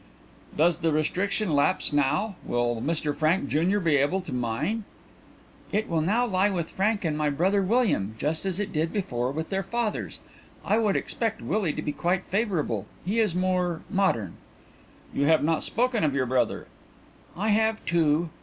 [0.57, 4.83] "Does the restriction lapse now; will Mr Frank junior be able to mine?"
[5.71, 9.31] "It will now lie with Frank and my brother William, just as it did before
[9.31, 10.19] with their fathers.
[10.65, 12.87] I should expect Willie to be quite favourable.
[13.05, 14.37] He is more modern."
[15.13, 16.65] "You have not spoken of your brother."
[17.37, 18.31] "I have two.